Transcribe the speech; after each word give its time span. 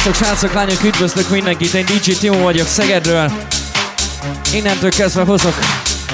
Szevasztok, 0.00 0.26
srácok, 0.26 0.52
lányok, 0.52 0.84
üdvözlök 0.84 1.28
mindenkit, 1.28 1.74
én 1.74 1.84
DJ 1.84 2.12
Timo 2.12 2.38
vagyok 2.38 2.66
Szegedről. 2.66 3.32
Innentől 4.52 4.90
kezdve 4.90 5.22
hozok 5.22 5.54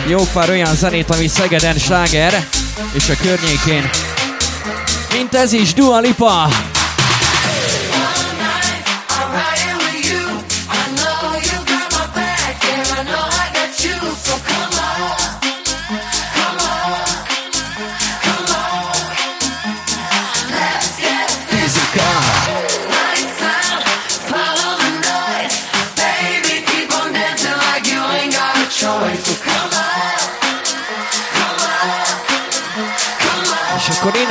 jó 0.06 0.18
pár 0.32 0.50
olyan 0.50 0.74
zenét, 0.74 1.10
ami 1.10 1.26
Szegeden 1.26 1.76
sláger 1.76 2.46
és 2.92 3.08
a 3.08 3.14
környékén. 3.22 3.90
Mint 5.12 5.34
ez 5.34 5.52
is, 5.52 5.74
Dua 5.74 5.98
Lipa! 5.98 6.48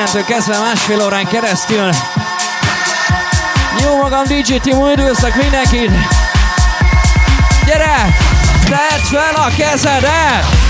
Innentől 0.06 0.36
kezdve 0.36 0.59
másfél 0.59 1.02
órán 1.02 1.25
keresztül 1.25 1.89
jó 3.84 3.98
magam 3.98 4.23
DJ 4.23 4.56
Timo, 4.56 4.92
üdvözlök 4.92 5.36
mindenkit! 5.36 5.92
Gyere! 7.66 8.17
Tedd 8.70 9.03
fel 9.03 9.36
a 9.36 9.48
kezedet! 9.58 10.64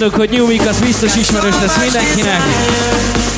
Mondok, 0.00 0.20
hogy 0.20 0.30
New 0.30 0.46
Week 0.46 0.68
az 0.68 0.80
biztos 0.80 1.16
ismerős 1.16 1.54
lesz 1.60 1.78
mindenkinek. 1.80 3.35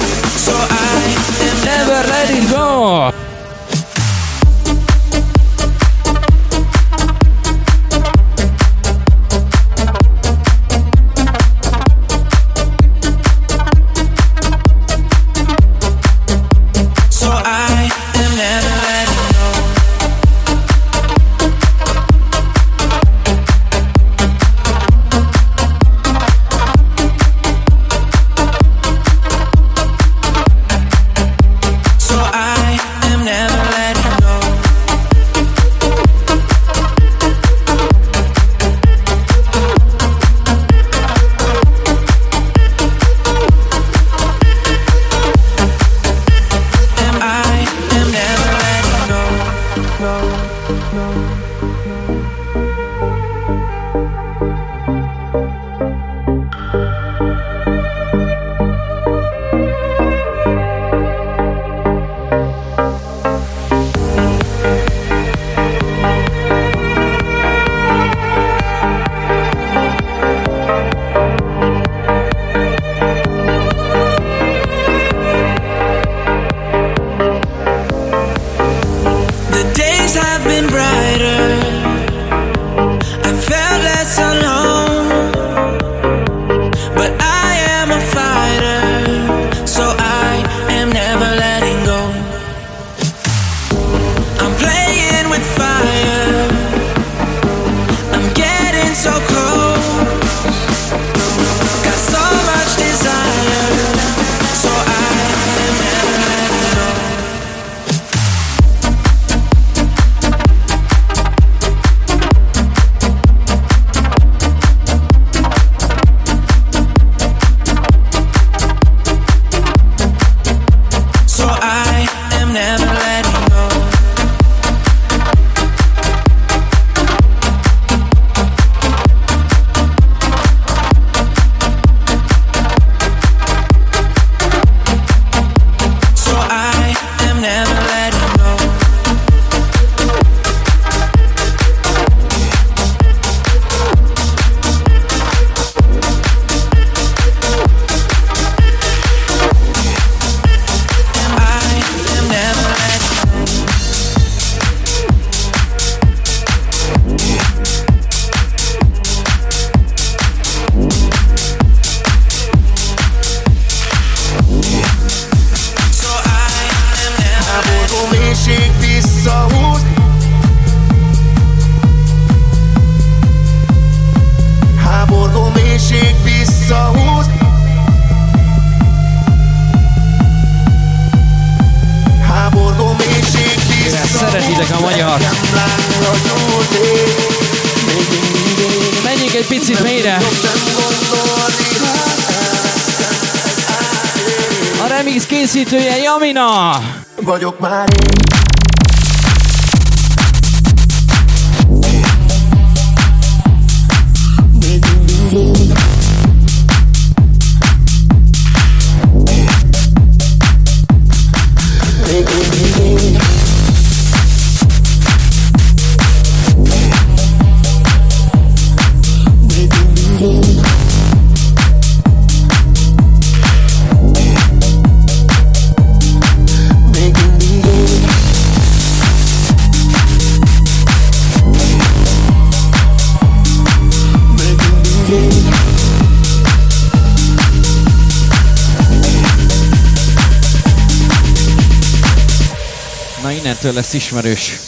Lesz 243.93 244.03
ismerős. 244.03 244.59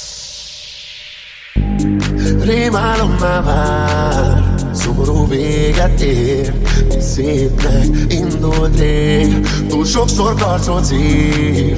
Rémálom 2.41 3.17
már 3.21 3.45
vár, 3.45 4.55
szomorú 4.73 5.29
véget 5.29 6.01
ér 6.01 6.55
Szépnek 6.99 7.87
indult 8.09 8.79
rég, 8.79 9.47
túl 9.69 9.85
sokszor 9.85 10.35
karcot 10.35 10.85
szív 10.85 11.77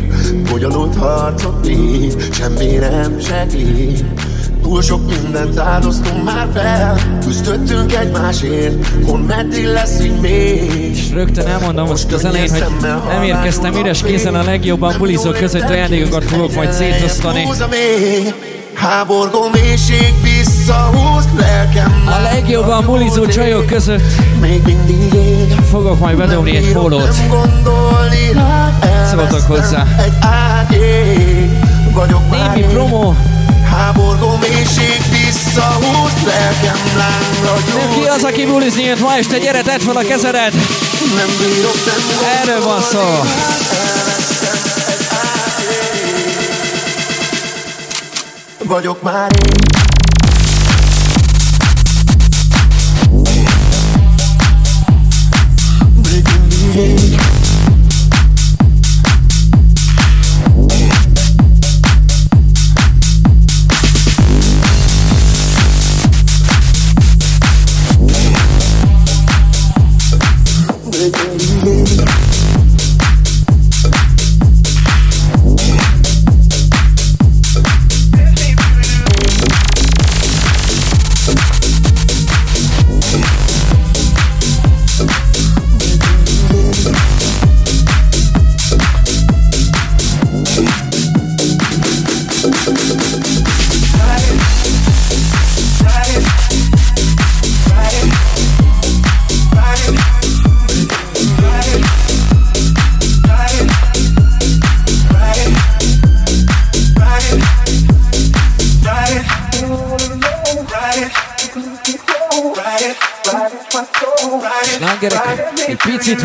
Bonyolult 0.50 0.96
harcot 0.96 1.66
vív, 1.66 2.32
semmi 2.32 2.76
nem 2.76 3.20
segít 3.20 4.21
Túl 4.72 4.82
sok 4.82 5.22
mindent 5.22 5.58
áldoztunk 5.58 6.24
már 6.24 6.48
fel. 6.54 6.98
Küzdöttünk 7.24 7.94
egymásért 7.94 8.86
Hon 9.06 9.20
meddig 9.20 9.66
lesz 9.66 10.00
így 10.00 10.20
még 10.20 10.96
És 10.96 11.10
rögtön 11.10 11.46
elmondom 11.46 11.86
most 11.86 12.12
az 12.12 12.24
elején, 12.24 12.50
hogy 12.50 12.64
nem 13.08 13.22
érkeztem 13.22 13.74
üres 13.74 14.02
kézen 14.02 14.34
a 14.34 14.42
legjobban 14.42 14.94
bulizók 14.98 15.36
között 15.36 15.68
ajándékokat 15.68 16.24
fogok 16.24 16.54
majd 16.54 16.72
szétosztani 16.72 17.46
Háborgó 18.74 19.40
mélység 19.52 20.14
visszahúz 20.22 21.24
lelkem. 21.36 22.04
A 22.06 22.22
legjobban 22.22 22.84
bulizó 22.84 23.26
csajok 23.26 23.66
között 23.66 24.02
Még 24.40 24.62
mindig 24.64 25.14
ég 25.14 25.54
Fogok 25.70 25.98
majd 25.98 26.16
bedobni 26.16 26.56
egy 26.56 26.72
pólót. 26.72 27.12
Szóltok 29.10 29.42
hozzá. 29.42 29.86
Egy 29.98 30.12
árnyék 30.20 31.50
Vagyok 31.94 32.22
Némi 32.30 32.66
promo 32.66 33.14
Háborgó 33.72 34.36
mélység 34.36 35.00
visszahúz 35.10 36.12
lelkem 36.26 36.78
lángra 36.96 37.56
gyújt. 37.66 38.00
Ki 38.00 38.08
az, 38.08 38.22
aki 38.24 38.46
bulizni 38.46 38.82
jött 38.82 39.00
ma 39.00 39.14
este? 39.16 39.38
Gyere, 39.38 39.62
tedd 39.62 39.80
fel 39.80 39.96
a 39.96 40.02
kezered! 40.02 40.52
Nem 41.16 41.28
bírok, 41.38 41.74
nem 41.84 42.40
Erről 42.40 42.64
van 42.64 42.80
szó. 42.80 43.00
Vagyok 48.64 49.02
már 49.02 49.30
én. 49.46 49.62
Breaking 56.02 56.48
picit 56.48 57.31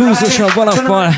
bluesosabb 0.07 0.57
alappal. 0.57 1.13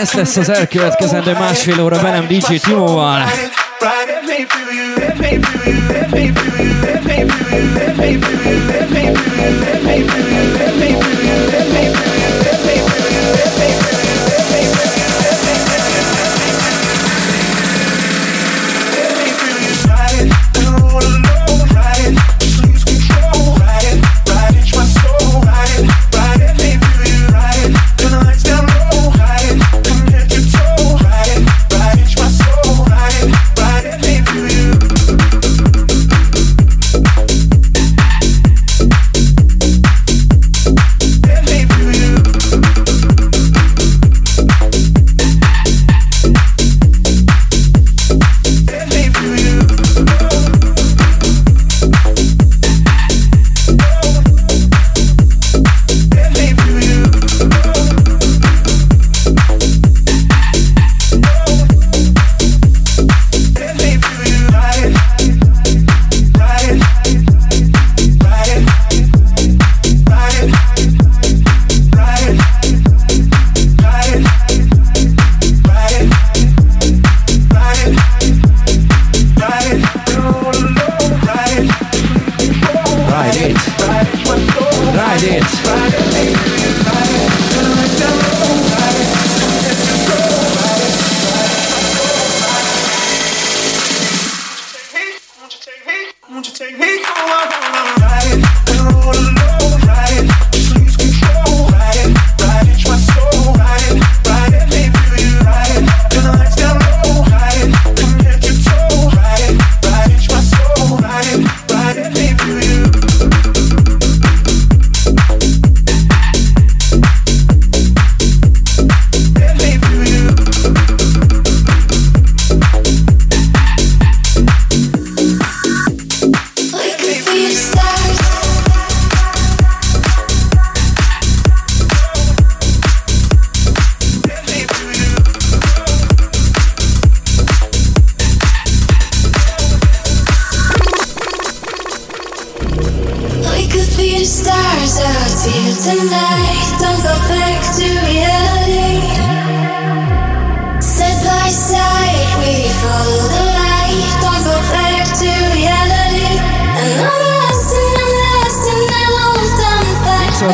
Ez 0.00 0.12
lesz 0.12 0.36
az 0.36 0.48
elkövetkezendő 0.48 1.32
másfél 1.32 1.82
óra 1.82 2.00
velem 2.00 2.26
DJ 2.26 2.54
Timóval. 2.56 3.20
It 3.20 4.26
may 4.26 4.46
feel 4.48 4.72
you, 4.72 5.08
it 5.08 5.18
may 5.18 5.38
feel 5.40 5.74
you, 5.74 5.96
it 5.96 6.10
may 6.10 6.32
feel 6.32 6.64
you, 6.64 6.82
it 6.94 7.96
may 7.96 8.18
feel 8.18 8.44
you, 8.44 8.68
it 8.80 8.90
may 8.90 9.14
feel 9.14 9.72
you. 9.72 9.77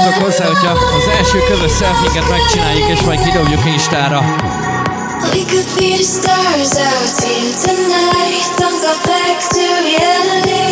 Szóljatok 0.05 0.25
hozzá, 0.25 0.47
hogyha 0.47 0.71
az 0.71 1.09
első 1.19 1.39
közös 1.39 1.77
selfinket 1.77 2.29
megcsináljuk, 2.31 2.89
és 2.89 3.01
majd 3.01 3.21
kidobjuk 3.23 3.65
Instára. 3.67 4.19
We 4.19 5.45
could 5.51 5.69
be 5.77 5.89
the 5.97 6.03
stars 6.03 6.75
out 6.89 7.25
here 7.25 7.53
tonight 7.65 8.47
Don't 8.59 8.81
go 8.81 8.95
back 9.05 9.39
to 9.55 9.65
reality 9.89 10.65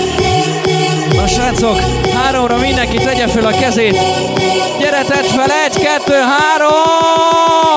Na 1.16 1.26
srácok, 1.26 1.78
háromra 2.14 2.56
mindenki 2.56 2.96
tegye 2.96 3.28
föl 3.28 3.46
a 3.46 3.50
kezét 3.50 3.96
Gyere, 4.78 5.02
tedd 5.02 5.24
fel, 5.24 5.50
egy, 5.64 5.78
kettő, 5.78 6.14
három! 6.14 7.72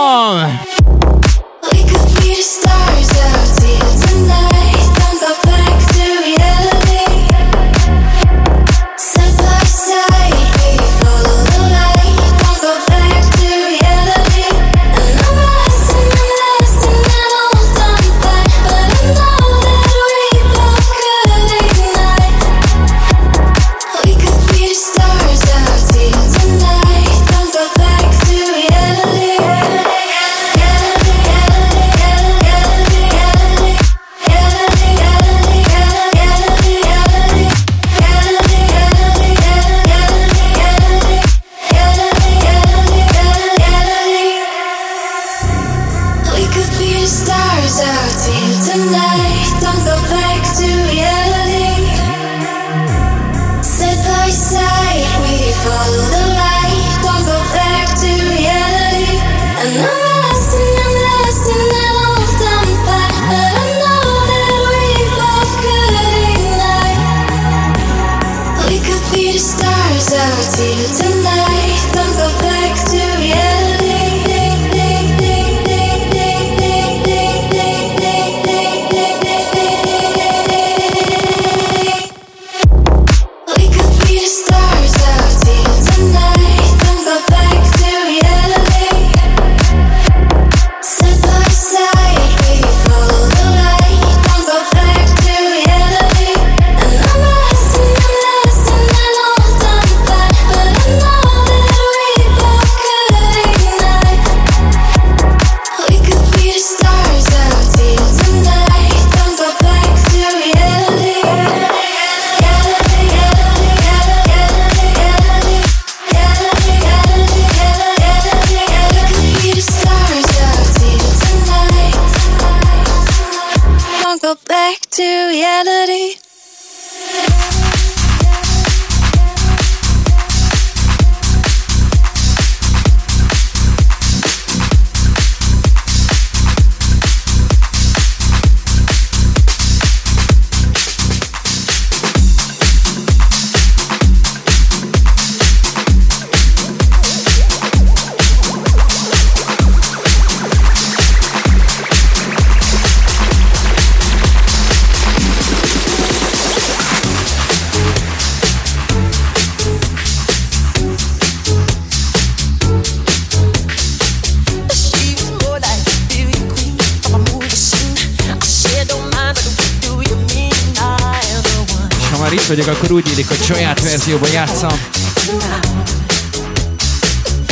muzsikant 172.47 172.65
vagyok, 172.65 172.83
akkor 172.83 172.91
úgy 172.91 173.11
illik, 173.11 173.27
hogy 173.27 173.43
saját 173.43 173.81
verzióban 173.81 174.31
játszom. 174.31 174.79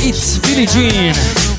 It's 0.02 0.38
Billie 0.42 0.68
Jean! 0.74 1.53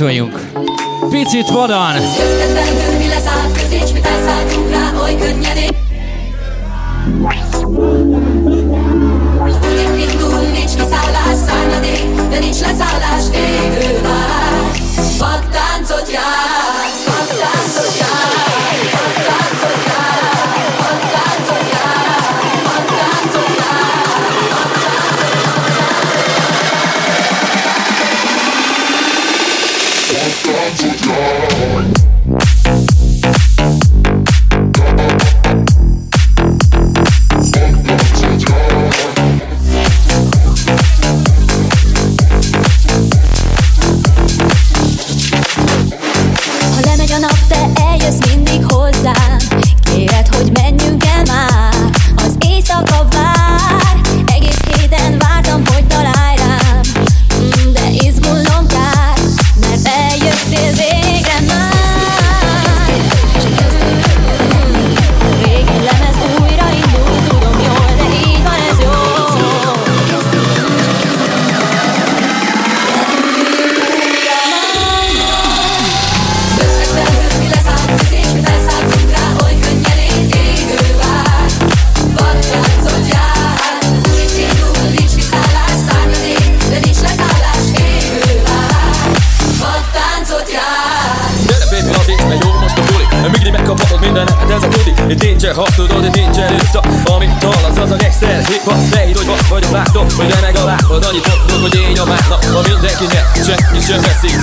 Táncoljunk. 0.00 0.40
Picit 1.10 1.48
vadan. 1.48 1.94
Nincs 12.40 12.60
leszállás, 12.60 13.24
égő 13.32 14.00
vár. 14.02 14.19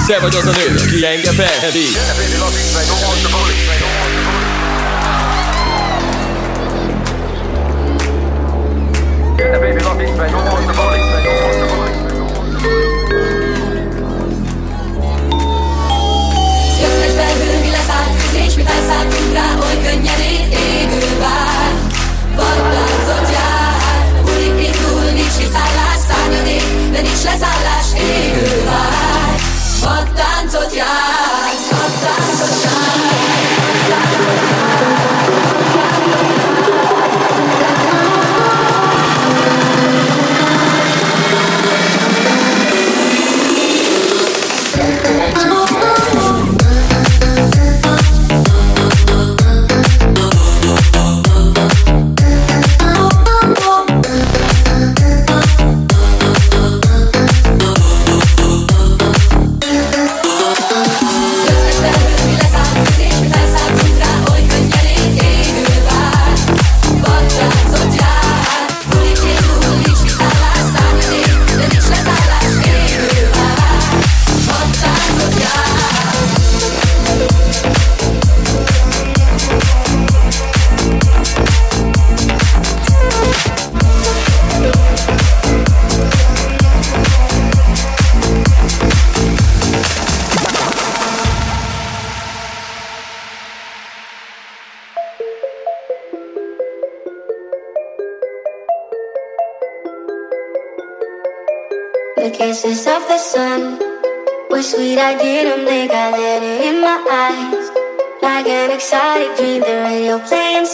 Te 0.07 0.19
vagy 0.19 0.35
az 0.35 0.45
a 0.45 0.51
nő, 0.51 0.75
ki 0.89 1.05
engem 1.05 1.33
felhevít 1.33 1.93
Gyere 1.93 2.13
baby, 2.13 2.37
lazíts 2.37 2.73
meg, 2.73 3.16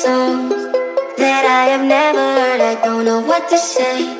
songs 0.03 0.51
that 1.15 1.43
I 1.47 1.63
have 1.71 1.85
never 1.97 2.19
heard. 2.19 2.59
I 2.59 2.75
don't 2.83 3.05
know 3.05 3.21
what 3.21 3.47
to 3.51 3.57
say. 3.57 4.19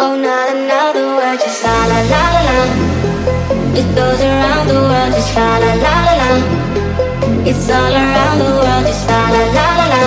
Oh, 0.00 0.16
not 0.16 0.46
another 0.56 1.04
word, 1.18 1.38
just 1.44 1.62
la 1.64 1.76
la 1.90 2.00
la 2.12 2.24
la 2.34 2.42
la. 2.48 2.58
It 3.80 3.88
goes 3.98 4.20
around 4.30 4.64
the 4.72 4.78
world, 4.88 5.12
just 5.12 5.34
la 5.36 5.48
la 5.64 5.72
la 5.84 5.96
la 6.06 6.14
la. 6.20 6.30
It's 7.50 7.68
all 7.68 7.94
around 8.02 8.36
the 8.40 8.50
world, 8.56 8.84
just 8.88 9.04
la 9.10 9.20
la 9.34 9.42
la 9.56 9.66
la 9.78 9.86
la. 9.92 10.02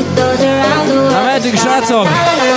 It 0.00 0.08
goes 0.18 0.40
around 0.50 0.84
the 0.90 0.96
world. 1.04 1.14
la 2.04 2.18
la 2.28 2.34
la. 2.42 2.52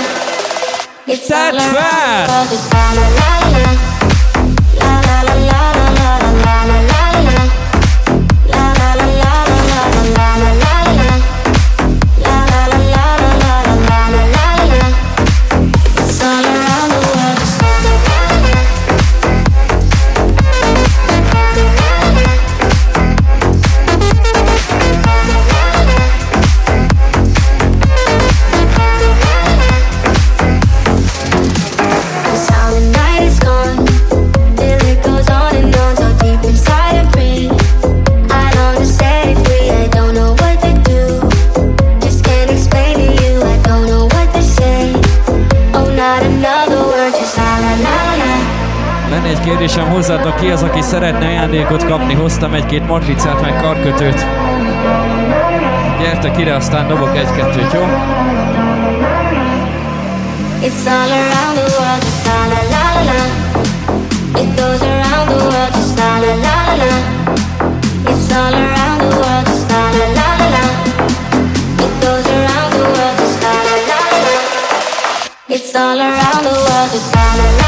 It's 1.13 1.31
all 1.31 1.55
around 1.63 3.90
kérdésem 49.61 49.89
hozzátok, 49.89 50.35
ki 50.35 50.49
az, 50.49 50.63
aki 50.63 50.81
szeretne 50.81 51.25
ajándékot 51.25 51.85
kapni? 51.85 52.13
Hoztam 52.13 52.53
egy-két 52.53 52.87
matricát, 52.87 53.41
meg 53.41 53.61
karkötőt. 53.61 54.25
Gyertek 55.99 56.37
ide, 56.37 56.53
aztán 56.53 56.87
dobok 56.87 57.17
egy-kettőt, 57.17 57.73
jó? 57.73 57.81
It's 60.61 60.85
all 60.85 61.11
around 61.11 61.55
the 61.57 61.67
world, 61.77 62.03
just 62.03 62.25
la 62.25 62.37
la 62.51 62.61
la 62.73 62.85
la 63.09 63.21
It 64.41 64.49
goes 64.59 64.81
around 64.81 65.27
the 65.29 65.37
world, 65.49 65.73
just 65.73 65.97
la 65.97 66.19
la 66.23 66.33
la 66.45 66.57
la 66.81 66.91
It's 68.11 68.31
all 68.37 68.53
around 68.53 68.99
the 69.01 69.09
world, 69.19 69.45
just 69.45 69.69
la 69.71 69.81
la 69.97 70.07
la 70.17 70.29
la 70.53 70.65
It 71.85 71.93
goes 72.03 72.27
around 72.37 72.71
the 72.77 72.83
world, 72.93 73.15
just 73.19 73.41
la 73.43 73.53
la 73.67 73.75
la 73.89 74.01
la 74.25 74.35
It's 75.55 75.75
all 75.75 75.99
around 75.99 76.43
the 76.47 76.55
world, 76.65 76.89
just 76.93 77.15
la 77.15 77.25
la 77.37 77.55
la 77.55 77.60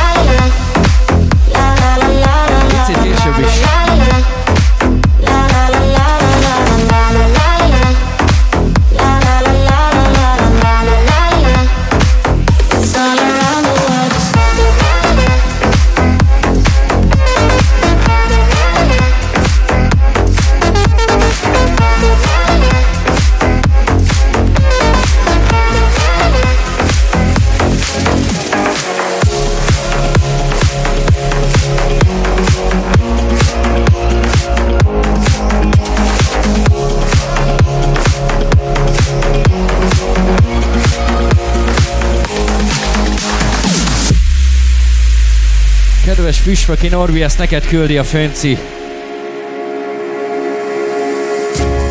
Püspöki 46.43 46.87
Norbi 46.87 47.23
ezt 47.23 47.37
neked 47.37 47.67
küldi 47.67 47.97
a 47.97 48.03
Fönci. 48.03 48.57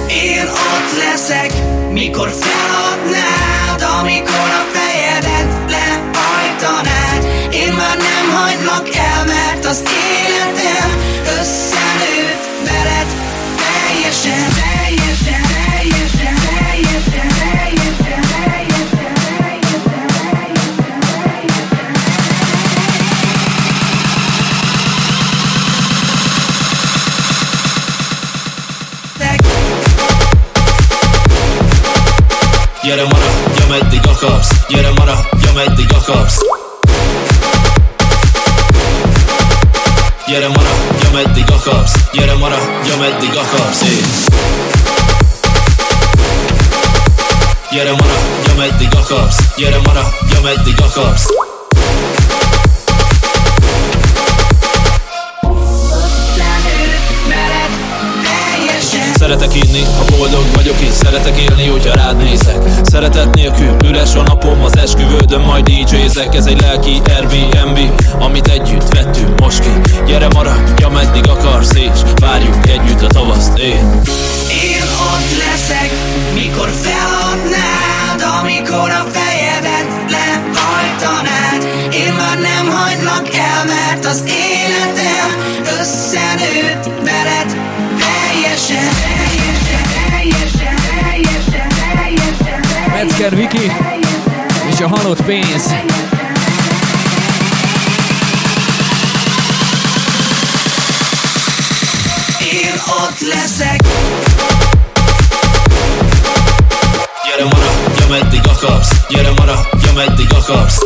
Én 0.09 0.47
ott 0.47 0.99
leszek, 0.99 1.53
mikor 1.91 2.29
feladnád, 2.29 4.01
amikor 4.01 4.35
a 4.35 4.65
fejedet 4.73 5.71
lehajtanád. 5.71 7.53
Én 7.55 7.73
már 7.73 7.97
nem 7.97 8.37
hagylak 8.37 8.95
el, 8.95 9.25
mert 9.25 9.65
az 9.65 9.79
életem 9.79 10.21
meddig 34.22 34.35
akarsz 34.35 34.48
Gyere 34.68 34.90
mara, 34.90 35.28
ja 35.44 35.52
meddig 35.52 35.92
akarsz 35.92 36.38
Gyere 40.26 40.48
mara, 40.48 40.70
ja 41.02 41.11
meddig 41.12 41.50
akarsz 41.50 41.92
Gyere 42.12 42.35
mara, 42.35 42.56
ja 42.88 42.96
meddig 42.96 43.37
akarsz 43.37 43.82
én 43.82 44.06
Gyere 47.72 47.90
mara, 47.90 48.14
ja 48.46 48.54
meddig 48.56 48.94
akarsz 48.94 49.37
Gyere 49.56 49.80
mara, 49.85 50.14
ja 50.35 50.40
meddig 50.40 50.80
akarsz 50.80 51.52
Szeretek 59.33 59.64
inni, 59.64 59.83
ha 59.99 60.16
boldog 60.16 60.45
vagyok 60.55 60.81
és 60.81 60.92
szeretek 60.92 61.38
élni, 61.38 61.66
hogyha 61.66 61.95
rád 61.95 62.16
nézek. 62.16 62.57
Szeretet 62.83 63.35
nélkül 63.35 63.77
üres 63.85 64.14
a 64.14 64.23
napom, 64.23 64.62
az 64.62 64.77
esküvődön 64.77 65.40
majd 65.40 65.64
DJ-zek 65.64 66.35
Ez 66.35 66.47
egy 66.47 66.61
lelki 66.61 67.01
Airbnb, 67.05 67.79
amit 68.18 68.47
együtt 68.47 68.95
vettünk 68.95 69.40
most 69.40 69.61
ki. 69.61 69.90
Gyere 70.07 70.29
maradj, 70.35 70.83
ameddig 70.83 71.29
akarsz 71.29 71.75
és 71.75 72.01
várjuk 72.14 72.68
együtt 72.68 73.03
a 73.03 73.07
tavaszt. 73.07 73.59
Én. 73.59 74.01
Én 74.64 74.83
ott 75.12 75.31
leszek, 75.47 75.90
mikor 76.35 76.68
feladnád 76.83 78.40
Amikor 78.40 78.90
a 78.90 79.07
fejedet 79.11 79.88
lehajtanád 80.11 81.62
Én 81.95 82.12
már 82.12 82.38
nem 82.38 82.75
hagylak 82.75 83.35
el, 83.35 83.64
mert 83.64 84.05
az 84.07 84.23
életem 84.27 85.29
összenőtt 85.81 86.91
Metzger 93.12 93.37
Viki 93.37 93.72
és 94.70 94.81
a 94.81 94.88
halott 94.88 95.22
pénz. 95.22 95.75
Én 102.53 102.72
ott 102.87 103.20
leszek. 103.20 103.81
Gyere 107.25 107.44
maradj, 107.44 108.03
ameddig 108.07 108.40
akarsz. 108.46 108.88
Gyere 109.09 109.31
maradj, 109.37 109.88
ameddig 109.90 110.33
akarsz. 110.33 110.79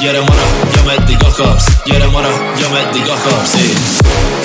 Gyere 0.00 0.20
maradj, 0.20 0.78
ameddig 0.82 1.22
akarsz. 1.22 1.66
Gyere 1.84 2.06
maradj, 2.06 2.64
ameddig 2.64 3.08
akarsz. 3.08 3.54
Én 3.54 4.43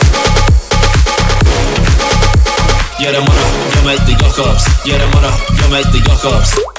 Gyere 2.99 3.19
maradj, 3.19 3.77
ameddig 3.81 4.23
akarsz 4.23 4.65
Gyere 4.83 5.05
maradj, 5.13 5.63
ameddig 5.65 6.07
akarsz 6.09 6.78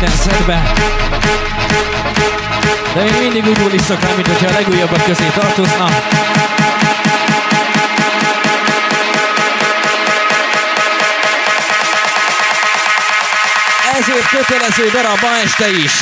minden 0.00 0.18
szedbe. 0.18 0.72
De 2.94 3.04
én 3.04 3.14
mindig 3.20 3.46
úgy 3.46 3.58
buliszok 3.58 4.02
rá, 4.02 4.14
mint 4.14 4.26
hogyha 4.26 4.48
a 4.48 4.52
legújabbak 4.52 5.04
közé 5.04 5.28
tartozna. 5.34 5.88
Ezért 13.98 14.28
kötelező 14.28 14.90
darab 14.92 15.20
ma 15.20 15.28
este 15.44 15.70
is. 15.70 15.92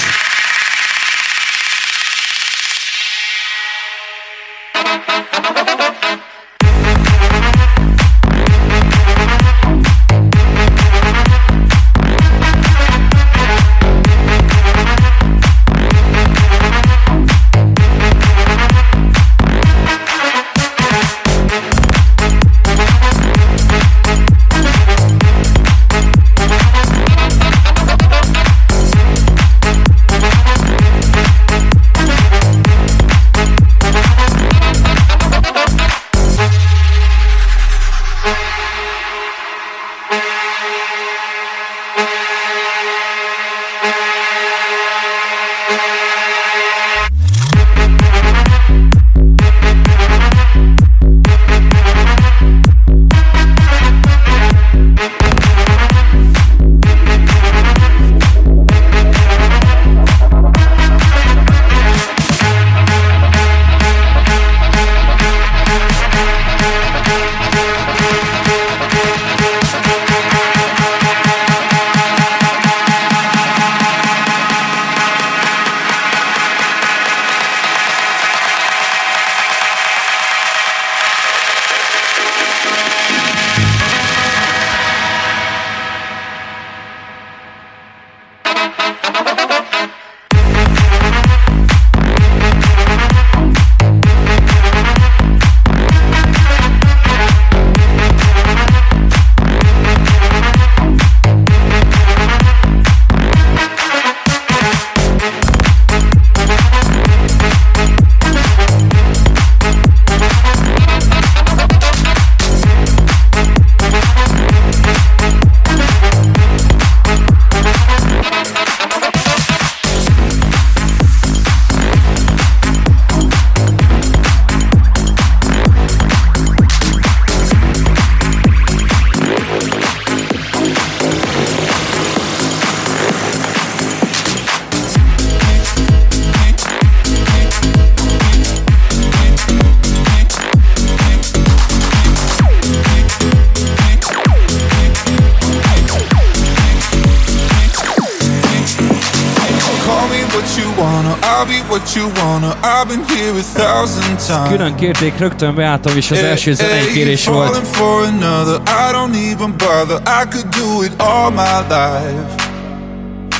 Thousand. 154.28 154.48
Külön 154.56 154.74
kérték, 154.74 155.18
rögtön 155.18 155.54
beálltam, 155.54 155.96
és 155.96 156.10
az 156.10 156.18
első 156.18 156.52
zenei 156.52 156.92
kérés 156.92 157.26
volt. 157.26 157.66
for 157.66 158.02
another. 158.04 158.60
I 158.66 158.92
don't 158.92 159.16
even 159.32 159.54
bother. 159.56 159.98
I 160.06 160.24
could 160.30 160.48
do 160.48 160.82
it 160.82 160.92
all 161.00 161.30
my 161.30 161.58
life. 161.68 162.46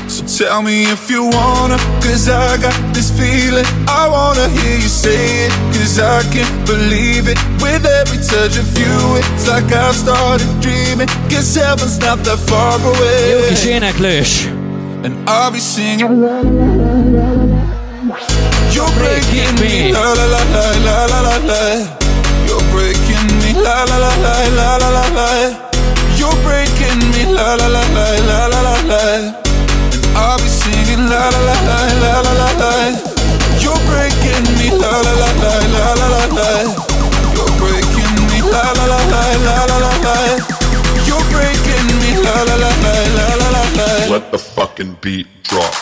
So 0.09 0.25
tell 0.45 0.63
me 0.63 0.71
if 0.71 1.11
you 1.11 1.23
wanna, 1.31 1.77
cause 2.01 2.29
I 2.29 2.57
got 2.61 2.75
this 2.93 3.11
feeling. 3.11 3.67
I 3.87 4.09
wanna 4.09 4.49
hear 4.49 4.79
you 4.79 4.89
say 4.89 5.45
it, 5.47 5.53
cause 5.77 5.99
I 6.01 6.23
can't 6.35 6.65
believe 6.67 7.29
it. 7.33 7.39
With 7.61 7.85
every 7.85 8.19
touch 8.19 8.57
of 8.57 8.79
you, 8.79 9.17
it's 9.19 9.47
like 9.47 9.71
I've 9.75 9.95
started 9.95 10.49
dreaming. 10.61 11.09
Guess 11.29 11.57
heaven's 11.57 11.99
not 11.99 12.23
that 12.25 12.39
far 12.47 12.81
Jó 12.81 12.91
kis 13.49 13.63
away. 13.65 13.75
éneklős. 13.75 14.49
And 15.05 15.15
I'll 15.29 15.51
be 15.53 15.59
singing. 15.61 16.09
You're 18.79 18.95
breaking 18.95 19.59
me, 19.59 19.91
la 19.91 20.15
la 20.15 20.27
la 20.35 20.43
la 20.55 20.65
la 20.87 20.97
la 21.11 21.21
la 21.27 21.37
la. 21.51 21.61
You're 22.47 22.63
breaking 22.71 23.27
me, 23.43 23.51
la 23.59 23.83
la 23.91 23.99
la 23.99 24.13
la 24.23 24.35
la 24.55 24.77
la 24.79 24.89
la 24.97 25.05
la. 25.19 25.29
You're 26.15 26.39
breaking 26.47 27.03
me, 27.11 27.27
la 27.27 27.59
la 27.59 27.67
la 27.67 27.83
la 27.97 28.07
la 28.29 28.47
la 28.47 28.61
la 28.63 28.75
la. 28.87 29.01
And 29.19 30.15
I'll 30.15 30.39
be 30.39 30.47
singing, 30.47 31.11
la 31.11 31.27
la 31.27 31.41
la 31.49 31.57
la 31.69 31.79
la 32.03 32.13
la 32.23 32.33
la 32.39 32.49
la. 32.63 32.73
You're 33.59 33.83
breaking 33.91 34.47
me, 34.59 34.71
la 34.71 34.95
la 35.03 35.13
la 35.23 35.31
la 35.43 35.53
la 35.75 35.87
la 35.99 36.07
la 36.15 36.23
la. 36.39 36.51
You're 37.35 37.51
breaking 37.59 38.15
me, 38.31 38.39
la 38.47 38.63
la 38.79 38.85
la 38.93 39.01
la 39.11 39.23
la 39.47 39.57
la 39.71 39.77
la 39.83 39.93
la. 40.07 40.17
You're 41.03 41.27
breaking 41.35 41.89
me, 41.99 42.11
la 42.23 42.47
la 42.47 42.55
la 42.63 42.71
la 42.85 42.95
la 43.19 43.27
la 43.43 43.49
la 43.57 43.63
la. 43.75 43.89
Let 44.15 44.31
the 44.31 44.39
fucking 44.39 44.99
beat 45.03 45.27
drop. 45.43 45.75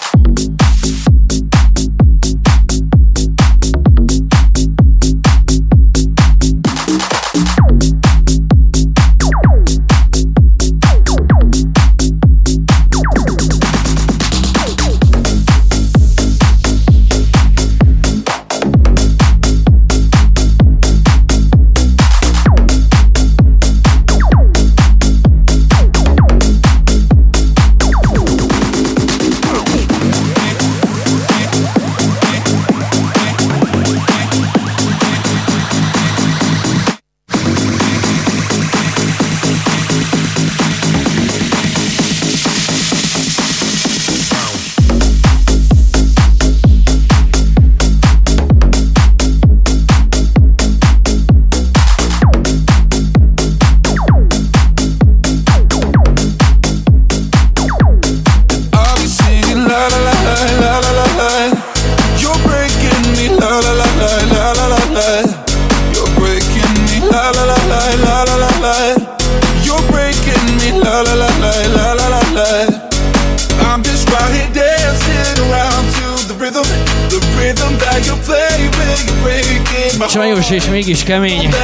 Gyors 80.49 80.65
és 80.65 80.71
mégis 80.71 81.03
kemény. 81.03 81.55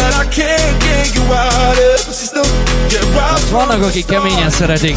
Hát 3.16 3.48
vannak, 3.50 3.82
akik 3.82 4.06
keményen 4.06 4.50
szeretik. 4.50 4.96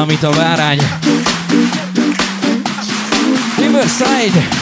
valamit 0.00 0.22
a 0.22 0.30
várány. 0.30 0.78
Riverside! 3.58 4.59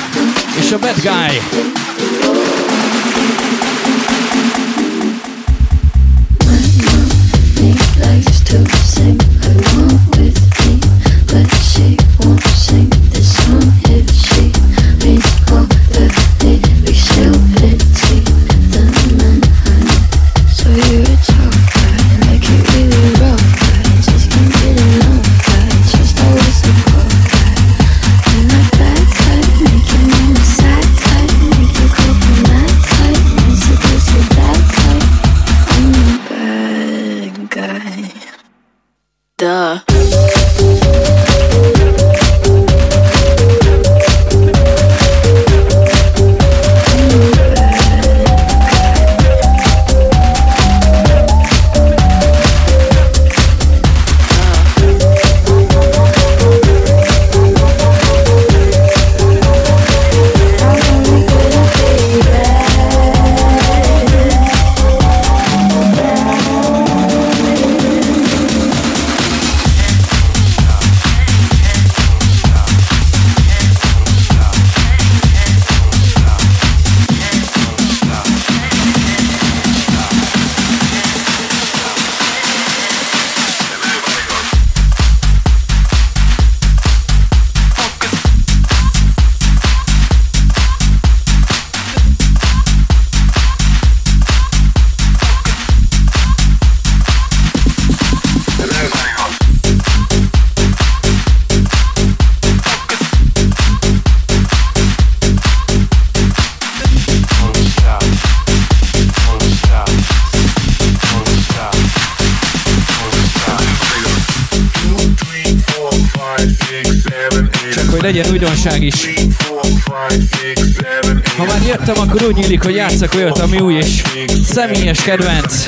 játszak 123.01 123.21
olyat, 123.21 123.39
ami 123.39 123.59
új 123.59 123.75
és 123.75 124.03
személyes 124.49 125.03
kedvenc. 125.03 125.65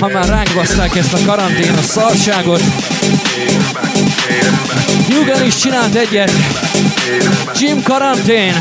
Ha 0.00 0.08
már 0.08 0.28
ránk 0.28 0.54
baszták 0.54 0.96
ezt 0.96 1.12
a 1.12 1.18
karantén, 1.26 1.74
a 1.74 1.82
szarságot. 1.82 2.62
Jugan 5.08 5.44
is 5.44 5.56
csinált 5.56 5.94
egyet. 5.94 6.30
Jim 7.58 7.82
Karantén. 7.82 8.54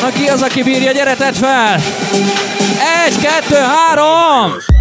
Aki 0.00 0.26
az, 0.26 0.42
aki 0.42 0.62
bírja, 0.62 0.92
gyere, 0.92 1.14
tedd 1.14 1.34
fel! 1.34 1.80
Egy, 3.06 3.18
kettő, 3.18 3.56
három! 3.56 4.71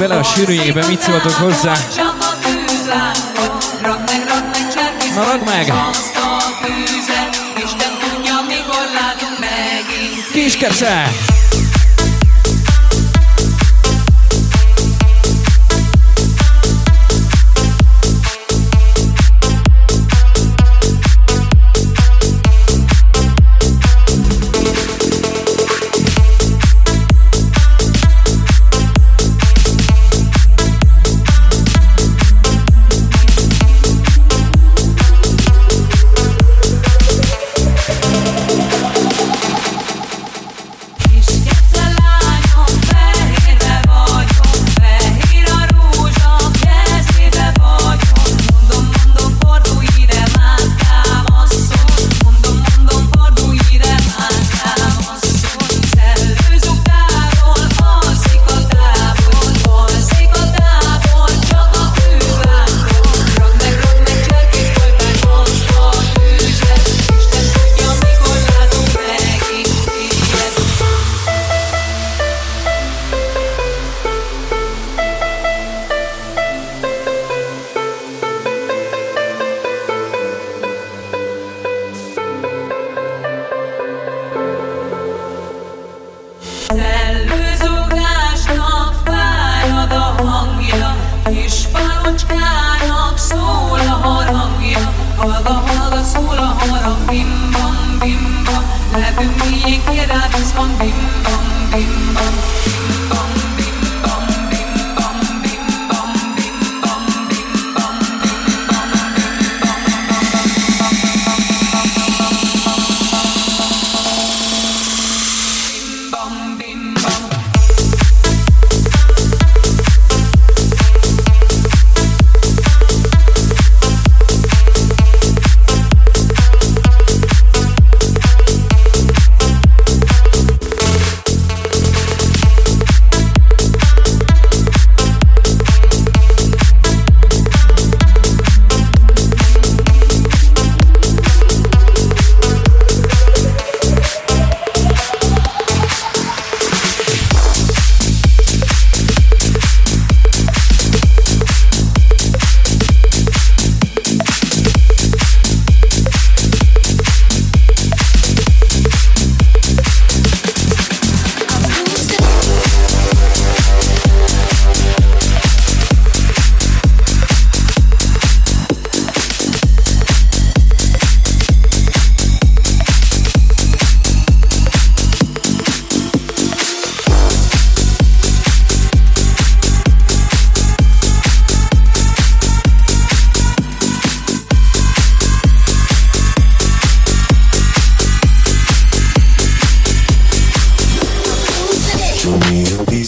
bele 0.00 0.16
a 0.16 0.22
sűrűjébe, 0.22 0.86
mit 0.86 1.00
szóltok 1.00 1.32
hozzá? 1.32 1.72
Na 5.14 5.44
meg! 5.44 5.72
Kiskepsze! 10.32 11.10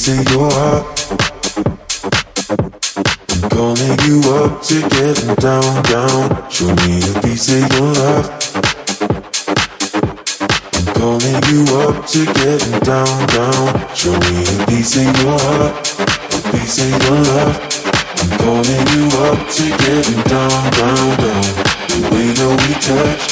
Of 0.08 0.28
your 0.32 0.50
heart. 0.50 0.86
I'm 3.30 3.50
calling 3.50 3.98
you 4.02 4.18
up 4.34 4.62
to 4.62 4.80
getting 4.88 5.34
down, 5.36 5.82
down. 5.84 6.50
Show 6.50 6.74
me 6.82 6.98
a 7.06 7.14
piece 7.22 7.46
of 7.52 7.62
your 7.70 7.92
love. 7.94 8.26
I'm 10.74 10.86
calling 10.98 11.38
you 11.52 11.62
up 11.86 12.06
to 12.08 12.24
getting 12.34 12.78
down, 12.82 13.26
down. 13.30 13.94
Show 13.94 14.16
me 14.26 14.42
a 14.42 14.66
piece 14.66 14.96
of 14.96 15.06
your 15.22 15.38
heart, 15.38 15.74
a 15.78 16.50
piece 16.50 16.78
of 16.82 16.90
your 16.90 17.18
love. 17.22 17.54
I'm 18.18 18.30
calling 18.42 18.86
you 18.96 19.06
up 19.28 19.38
to 19.54 19.64
getting 19.86 20.22
down, 20.26 20.62
down, 20.72 21.08
down. 21.22 21.46
The 21.86 21.98
way 22.10 22.26
that 22.34 22.52
we 22.58 22.72
touch 22.82 23.22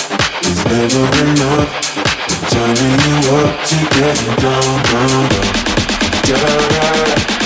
is 0.46 0.60
never 0.70 1.04
enough. 1.24 1.70
I'm 2.30 2.42
turning 2.52 2.98
you 3.10 3.16
up 3.42 3.58
to 3.66 3.76
getting 3.98 4.34
down, 4.38 4.82
down, 4.84 5.28
down 5.30 5.49
your 6.30 7.39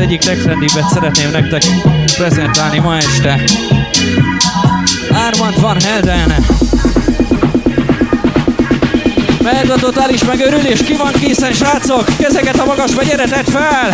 egyik 0.00 0.24
legtrendibbet 0.24 0.88
szeretném 0.88 1.30
nektek 1.30 1.62
prezentálni 2.16 2.78
ma 2.78 2.96
este. 2.96 3.40
Armand 5.10 5.60
van 5.60 5.80
Helden. 5.80 6.34
Mehet 9.42 9.70
a 9.70 9.78
totális 9.78 10.24
megőrülés, 10.24 10.82
ki 10.82 10.96
van 10.96 11.12
készen 11.12 11.52
srácok? 11.52 12.04
Kezeket 12.18 12.58
a 12.58 12.64
magasba, 12.64 13.02
gyere, 13.02 13.24
tedd 13.24 13.44
fel! 13.44 13.92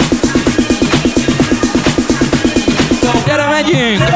Gyere, 3.26 3.48
megyünk! 3.48 4.15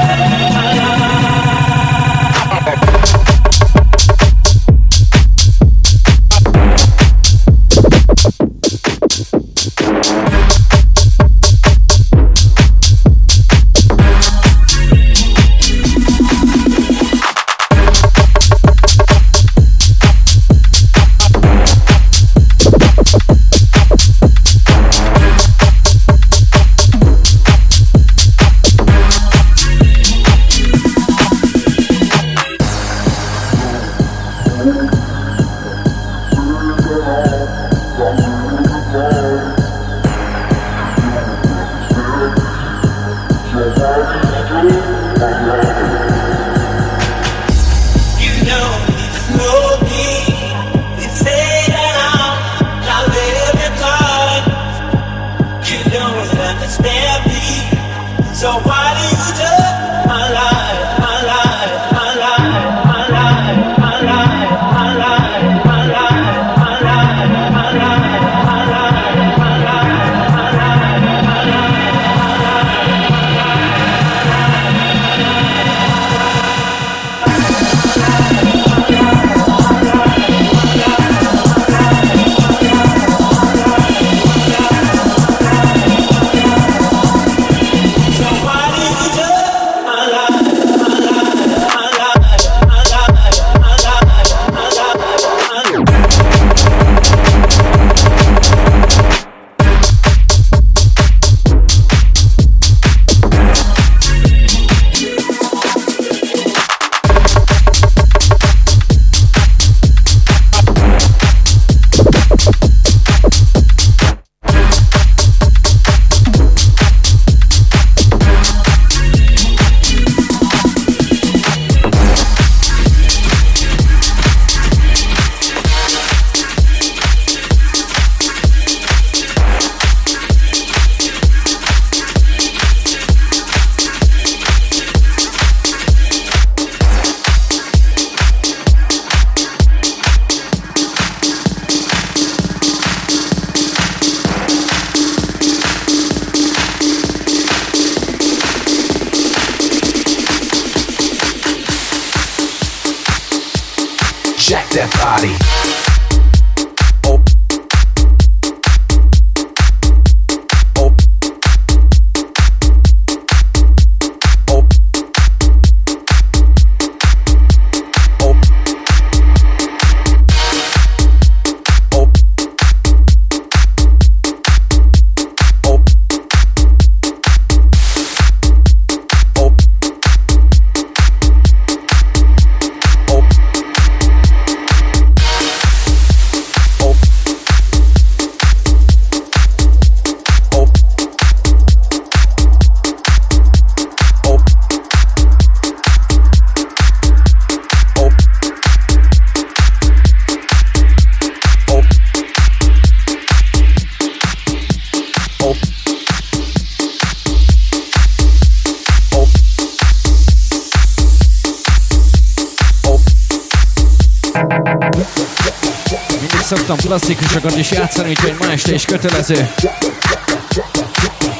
Szoktam 216.56 216.76
klasszikusokat 216.76 217.56
is 217.56 217.70
játszani, 217.70 218.08
úgyhogy 218.08 218.34
ma 218.38 218.50
este 218.50 218.74
is 218.74 218.84
kötelező. 218.84 219.50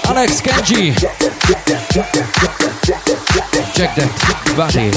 Alex 0.03 0.41
Kenji. 0.41 0.95
Check 3.75 3.95
that 3.95 4.11
body. 4.57 4.89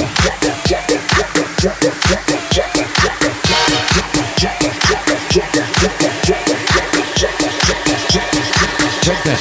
Check 9.01 9.23
that, 9.23 9.39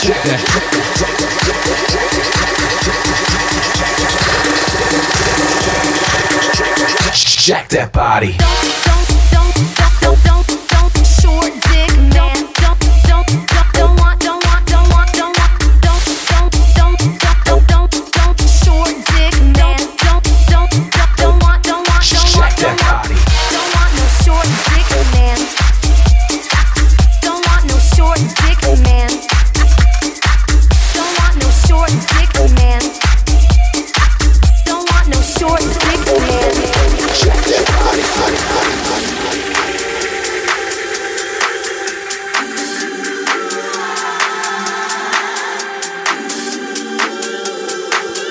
check 0.00 0.22
that. 0.22 0.40
Jack 7.46 7.68
that 7.68 7.92
body. 7.92 8.36
Jack 8.36 9.09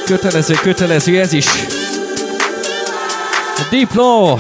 Kötelező, 0.10 0.54
kötelező 0.54 1.20
ez 1.20 1.34
is. 1.34 1.48
Diplo! 3.70 4.38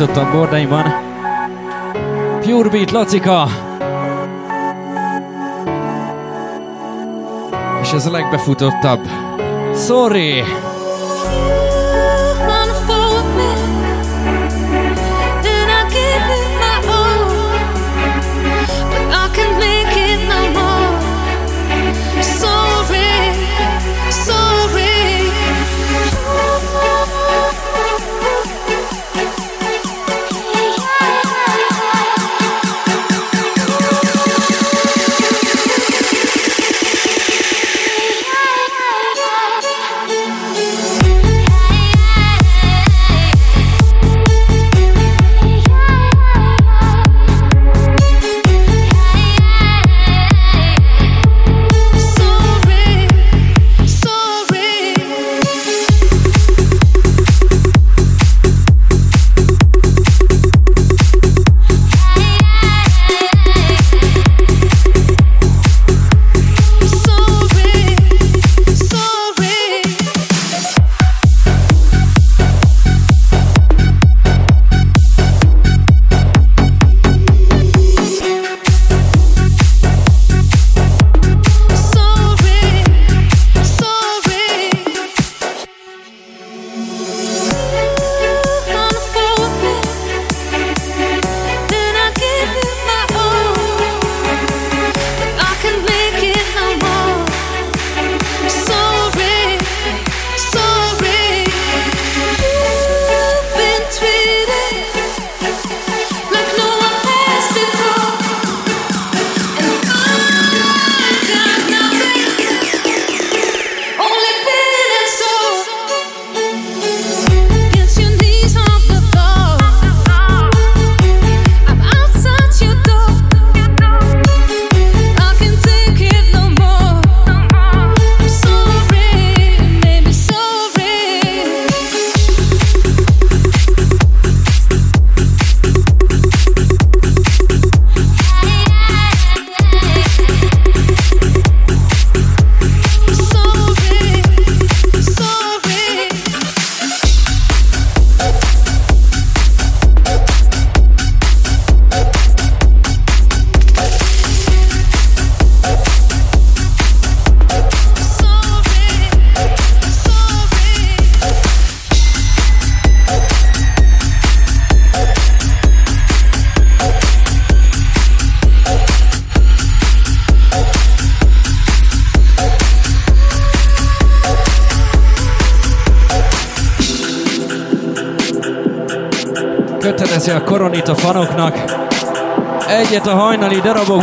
A 0.00 0.30
bordaimban. 0.32 0.84
Pure 2.40 2.68
Beat 2.68 2.90
Lacika. 2.90 3.46
És 7.82 7.92
ez 7.92 8.06
a 8.06 8.10
legbefutottabb. 8.10 9.00
Sorry! 9.74 10.44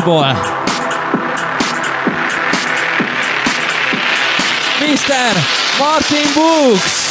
Darabokból. 0.01 0.59
Mr. 4.79 5.37
Martin 5.79 6.33
Books! 6.33 7.10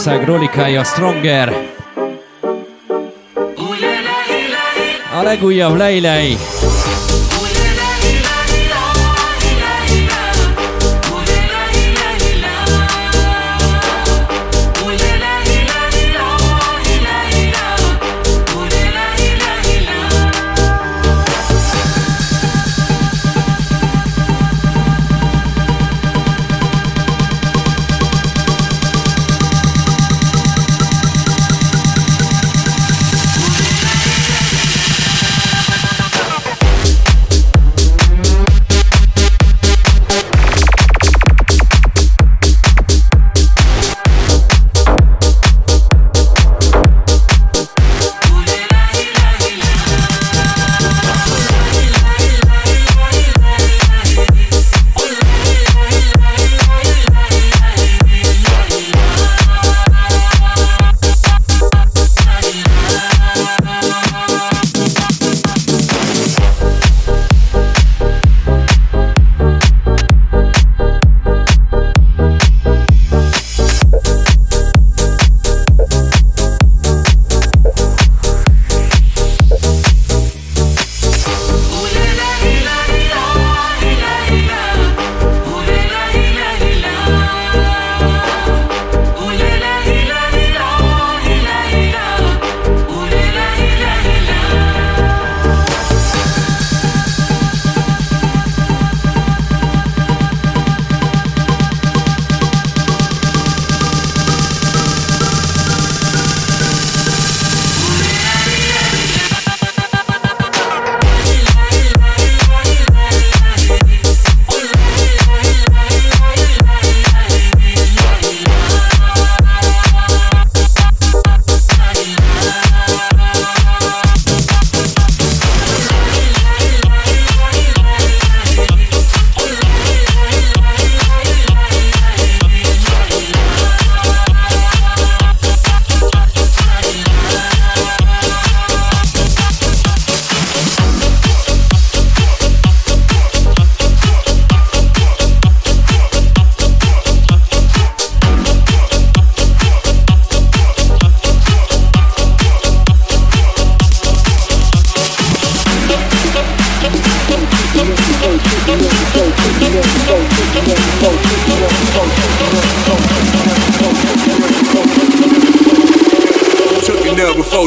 Az 0.00 0.06
ország 0.06 0.26
rolikája 0.26 0.84
Stronger. 0.84 1.68
A 5.18 5.22
legújabb 5.22 5.76
Leilei. 5.76 6.36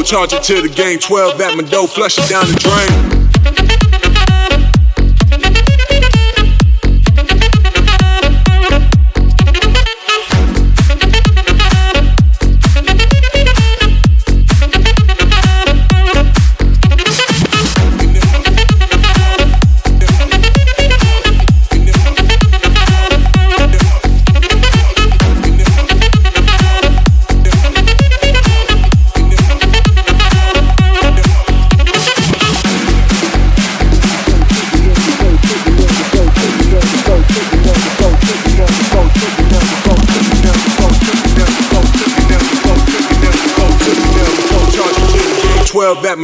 Charge 0.04 0.32
it 0.34 0.42
to 0.44 0.60
the 0.60 0.68
game. 0.68 0.98
12 0.98 1.40
at 1.40 1.56
my 1.56 1.62
dough, 1.62 1.86
flush 1.86 2.18
it 2.18 2.28
down 2.28 2.46
the 2.46 2.54
drain. 2.54 3.13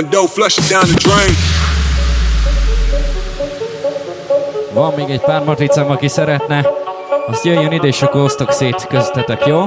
My 0.01 0.09
dough, 0.09 0.27
flush 0.27 0.59
it 0.59 0.69
down 0.69 0.87
the 0.87 0.95
drain. 0.95 1.35
Van 4.73 4.95
még 4.95 5.11
egy 5.11 5.21
pár 5.21 5.45
matricám, 5.45 5.91
aki 5.91 6.09
szeretne, 6.09 6.67
azt 7.27 7.45
jöjjön 7.45 7.73
ide, 7.73 7.87
és 7.87 8.03
akkor 8.03 8.21
osztok 8.21 8.53
szét 8.53 8.87
köztetek, 8.87 9.47
jó? 9.47 9.65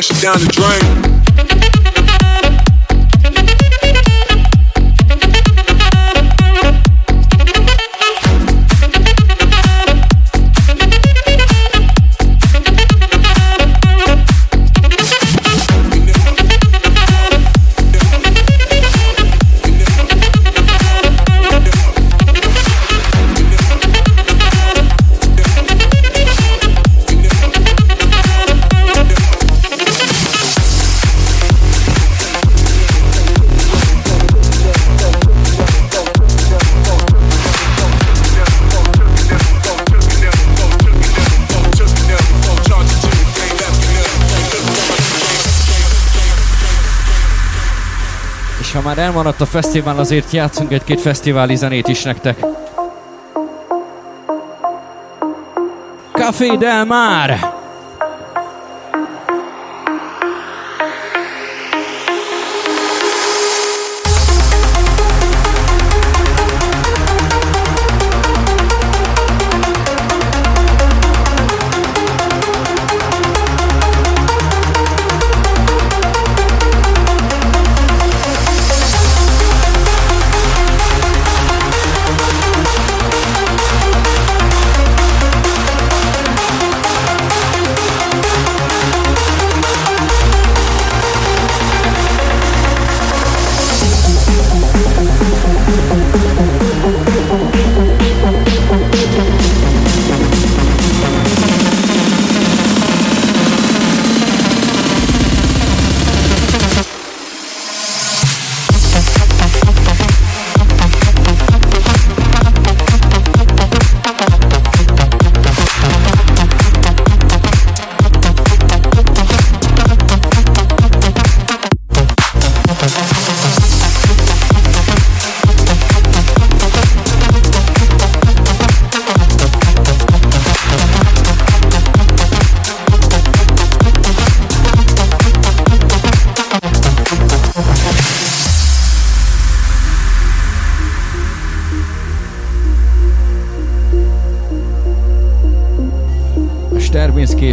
Flush 0.00 0.10
it 0.16 0.22
down 0.22 0.38
the 0.38 0.46
drain. 0.52 0.77
a 49.40 49.46
fesztivál, 49.46 49.98
azért 49.98 50.30
játszunk 50.30 50.72
egy-két 50.72 51.00
fesztiváli 51.00 51.56
zenét 51.56 51.88
is 51.88 52.02
nektek. 52.02 52.44
Café 56.12 56.56
Del 56.56 56.84
Mar! 56.84 57.57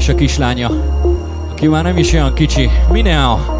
és 0.05 0.11
a 0.11 0.15
kislánya, 0.15 0.69
aki 1.51 1.67
már 1.67 1.83
nem 1.83 1.97
is 1.97 2.13
olyan 2.13 2.33
kicsi. 2.33 2.69
Mineo! 2.91 3.54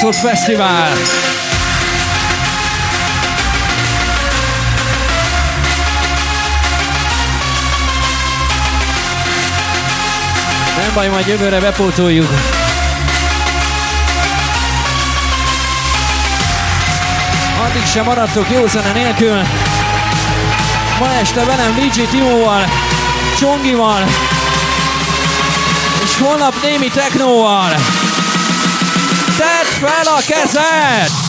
Rácot 0.00 0.16
Fesztivál! 0.16 0.88
Nem 10.76 10.94
baj, 10.94 11.08
majd 11.08 11.26
jövőre 11.26 11.60
bepótoljuk. 11.60 12.30
Addig 17.64 17.86
sem 17.86 18.04
maradtok 18.04 18.50
jó 18.50 18.66
zene 18.66 18.92
nélkül. 18.92 19.42
Ma 20.98 21.14
este 21.20 21.44
velem 21.44 21.74
Vigyi 21.74 22.06
Timóval, 22.06 22.64
Csongival, 23.38 24.04
és 26.04 26.18
holnap 26.18 26.54
némi 26.62 26.88
technóval 26.88 27.99
tedd 29.40 29.66
fel 29.80 30.14
a 30.14 30.20
kezed! 30.26 31.19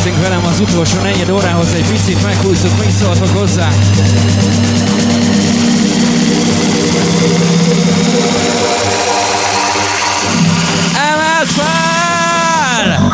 Elérkeztünk 0.00 0.28
velem 0.28 0.46
az 0.52 0.60
utolsó 0.60 1.00
negyed 1.02 1.30
órához, 1.30 1.72
egy 1.72 1.86
picit 1.86 2.22
meghúzzuk, 2.22 2.78
mit 2.78 2.90
szóltok 2.90 3.36
hozzá? 3.36 3.68
Emelt 11.12 11.50
fel! 11.50 13.10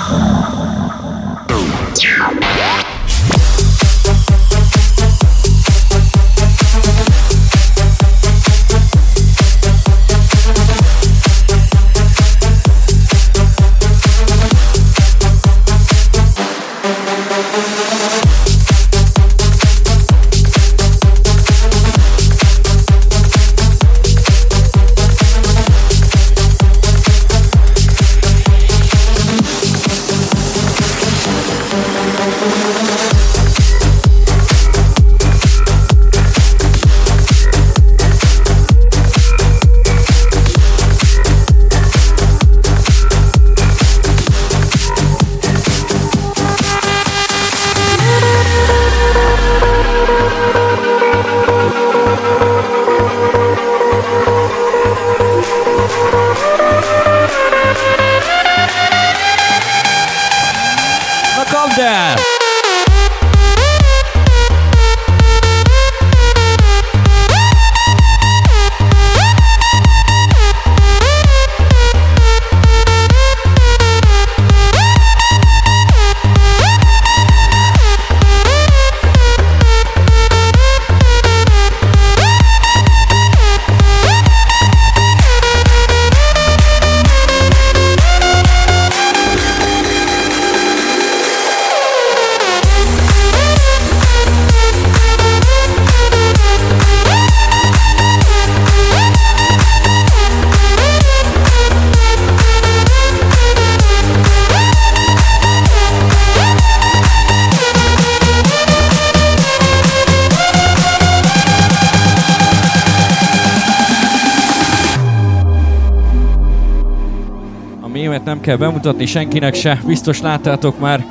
Kell 118.47 118.56
bemutatni 118.56 119.06
senkinek 119.06 119.55
se, 119.55 119.81
biztos 119.86 120.20
láttátok 120.20 120.78
már. 120.78 121.05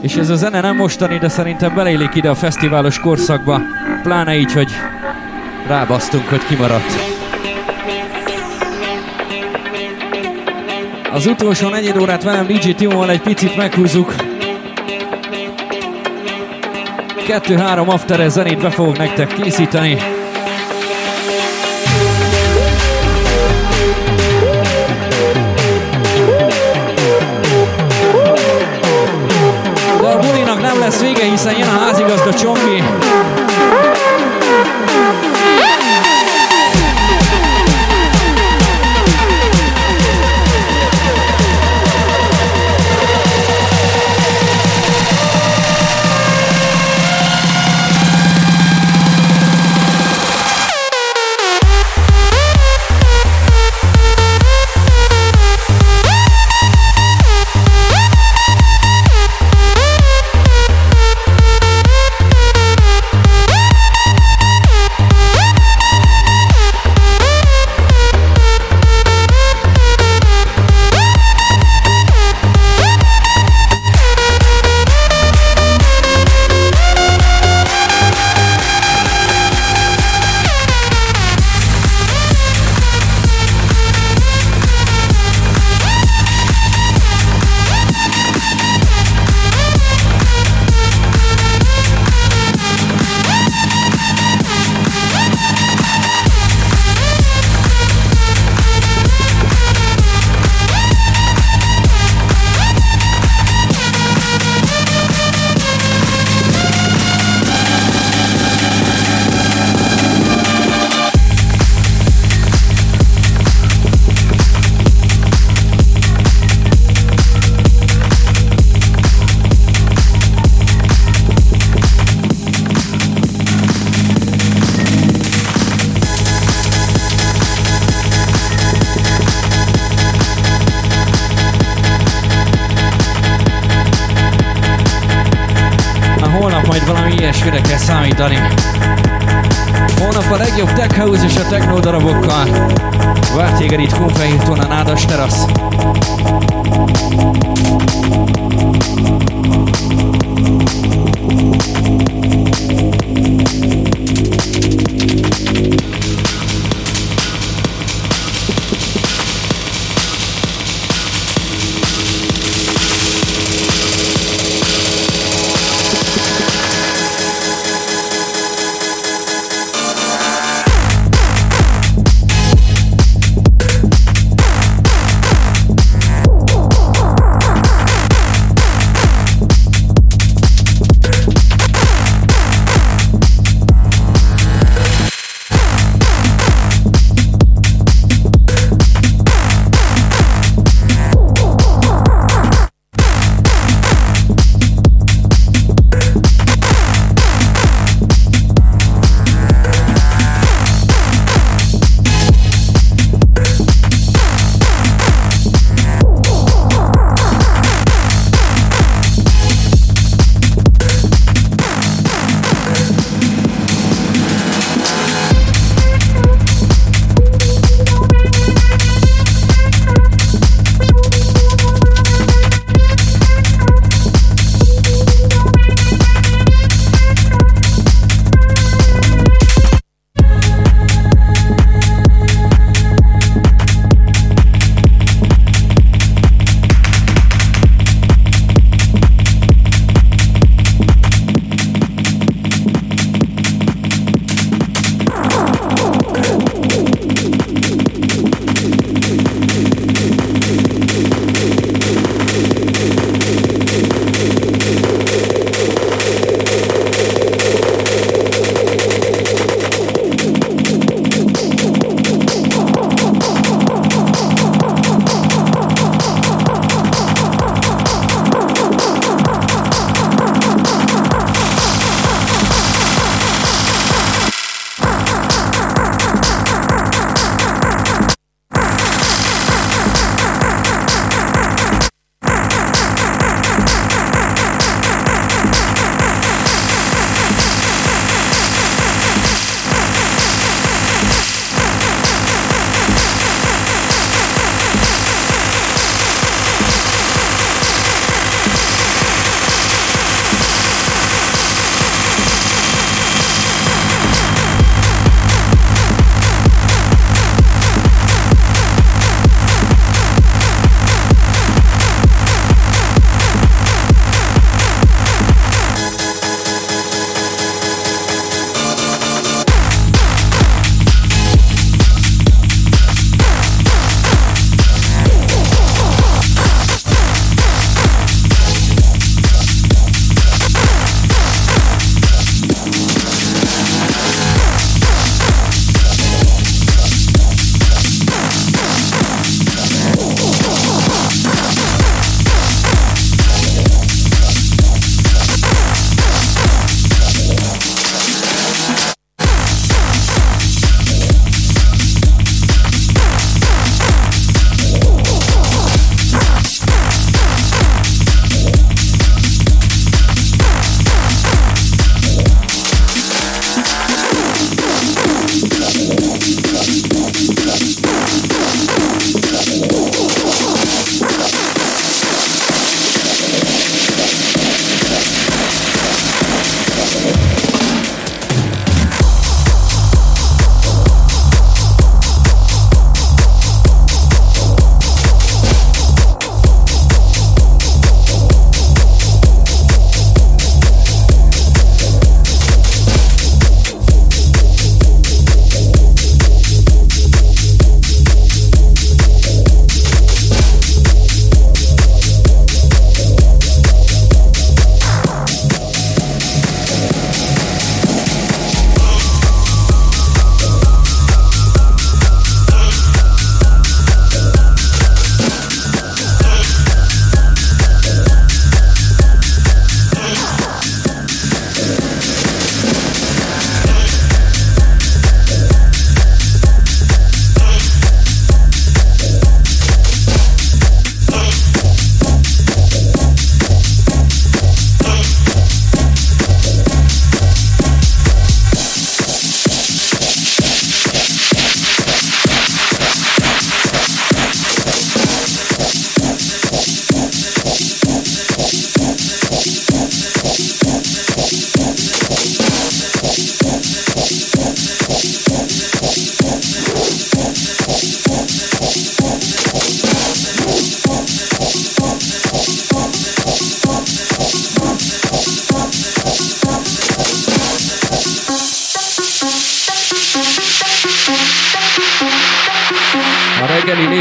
És 0.00 0.14
ez 0.14 0.28
a 0.30 0.36
zene 0.36 0.60
nem 0.60 0.76
mostani, 0.76 1.18
de 1.18 1.28
szerintem 1.28 1.74
beleillik 1.74 2.14
ide 2.14 2.30
a 2.30 2.34
fesztiválos 2.34 2.98
korszakba. 2.98 3.60
Pláne 4.02 4.36
így, 4.36 4.52
hogy 4.52 4.70
rábasztunk, 5.66 6.28
hogy 6.28 6.44
kimaradt. 6.46 6.92
Az 11.12 11.26
utolsó 11.26 11.68
negyed 11.68 11.96
órát 11.96 12.22
velem 12.22 12.46
DJ 12.46 12.70
Timo-val 12.70 13.10
egy 13.10 13.22
picit 13.22 13.56
meghúzzuk. 13.56 14.14
Kettő-három 17.26 17.88
after 17.88 18.30
zenét 18.30 18.62
be 18.62 18.70
fogok 18.70 18.98
nektek 18.98 19.34
készíteni. 19.34 20.19
Lesz 31.44 31.54
vége, 31.54 31.56
hiszen 31.56 31.58
jön 31.58 31.68
a 31.68 31.84
házigazda 31.84 32.34
Csongi. 32.34 33.09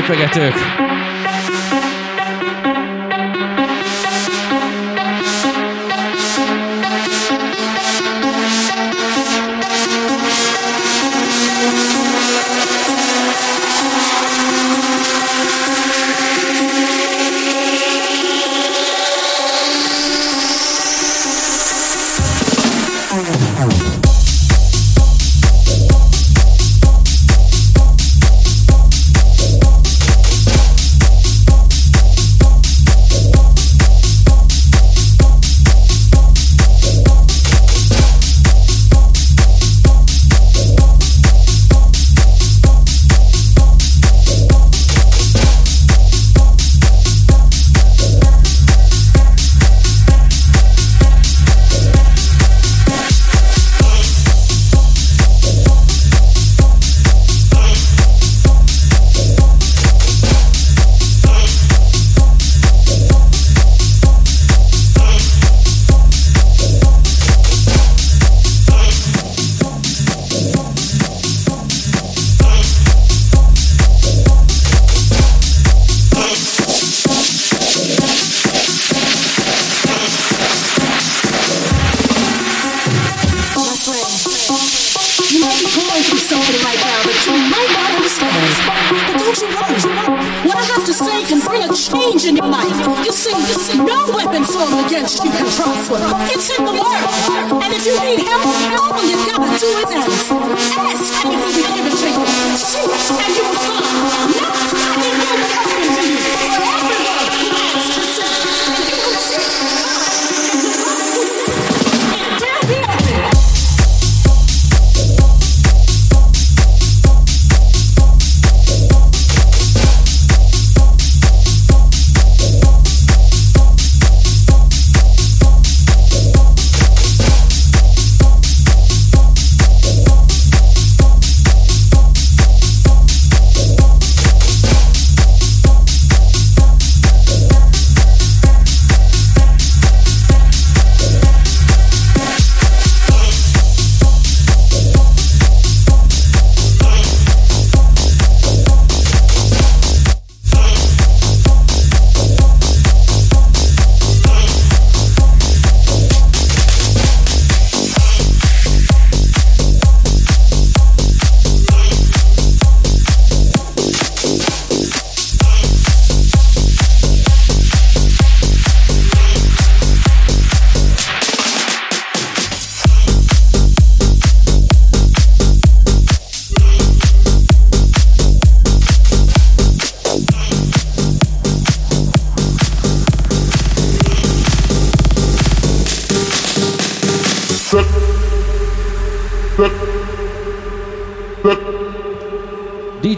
megfegetők. 0.10 0.88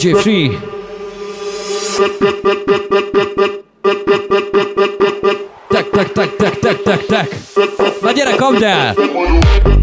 DJ 0.02 0.16
Free. 0.16 0.50
Tek, 5.70 5.92
tek, 5.92 6.14
tek, 6.14 6.38
tek, 6.38 6.60
tek, 6.60 6.84
tek, 6.84 7.06
tek. 7.06 7.30
Na 8.02 8.12
gyere, 8.12 8.36
kapd 8.36 8.62
el! 8.62 9.81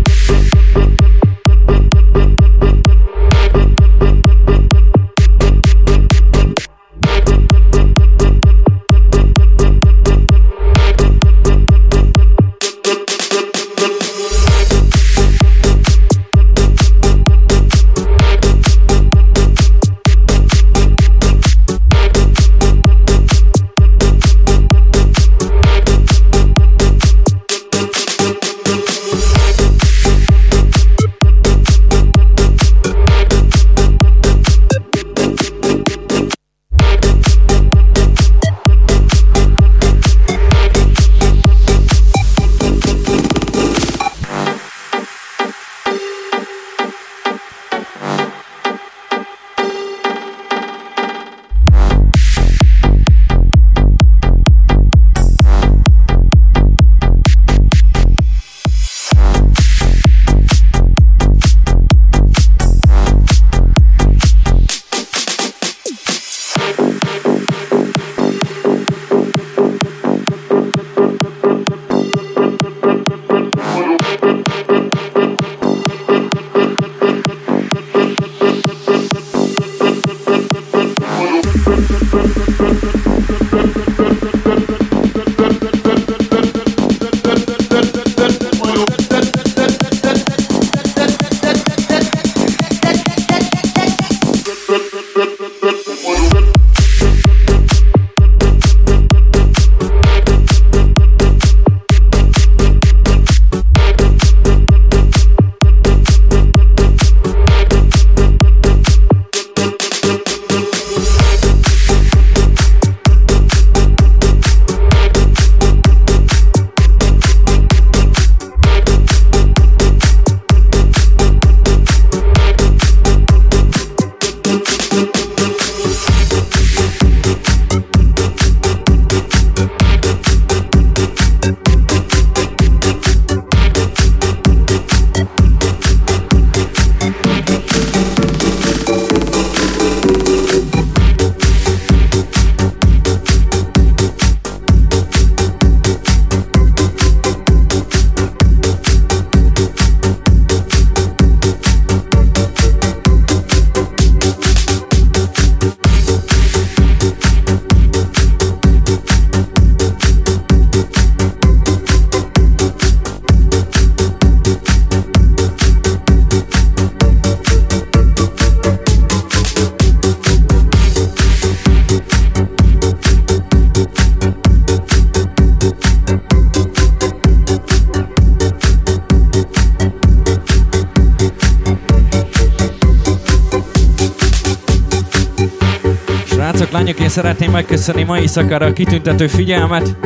szeretném 187.19 187.51
megköszönni 187.51 188.03
mai 188.03 188.27
szakára, 188.27 188.67
a 188.67 188.73
kitüntető 188.73 189.27
figyelmet. 189.27 189.97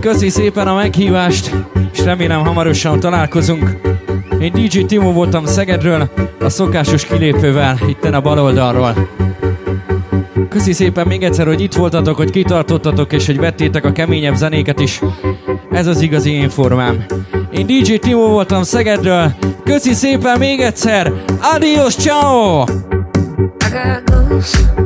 Köszi 0.00 0.28
szépen 0.28 0.66
a 0.66 0.74
meghívást, 0.74 1.54
és 1.92 2.04
remélem 2.04 2.44
hamarosan 2.44 3.00
találkozunk. 3.00 3.80
Én 4.40 4.52
DJ 4.52 4.80
Timo 4.80 5.12
voltam 5.12 5.46
Szegedről, 5.46 6.10
a 6.40 6.48
szokásos 6.48 7.04
kilépővel, 7.04 7.78
itten 7.88 8.14
a 8.14 8.20
bal 8.20 8.38
oldalról. 8.38 9.08
Köszi 10.48 10.72
szépen 10.72 11.06
még 11.06 11.22
egyszer, 11.22 11.46
hogy 11.46 11.60
itt 11.60 11.74
voltatok, 11.74 12.16
hogy 12.16 12.30
kitartottatok, 12.30 13.12
és 13.12 13.26
hogy 13.26 13.38
vettétek 13.38 13.84
a 13.84 13.92
keményebb 13.92 14.34
zenéket 14.34 14.80
is. 14.80 15.00
Ez 15.70 15.86
az 15.86 16.00
igazi 16.00 16.34
informám. 16.34 17.04
Én 17.50 17.66
DJ 17.66 17.94
Timo 17.94 18.28
voltam 18.28 18.62
Szegedről. 18.62 19.34
Köszi 19.64 19.92
szépen 19.92 20.38
még 20.38 20.60
egyszer. 20.60 21.12
Adios, 21.54 21.94
ciao! 21.94 22.64
I 23.60 23.70
got 23.70 24.77